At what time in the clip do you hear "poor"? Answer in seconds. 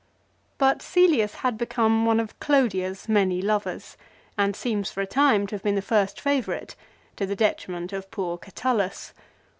8.09-8.39